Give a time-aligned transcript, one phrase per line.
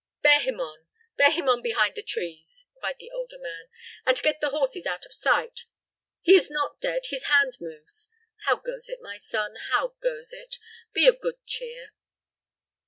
[0.23, 3.69] "Bear him on bear him on behind the trees," cried the older man,
[4.03, 5.65] "and get the horses out of sight.
[6.23, 8.07] He is not dead his hand moves.
[8.45, 9.57] How goes it, my son?
[9.69, 10.57] How goes it?
[10.91, 11.91] Be of good cheer."